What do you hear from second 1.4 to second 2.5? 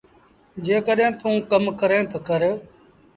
ڪم ڪريݩ تا ڪر۔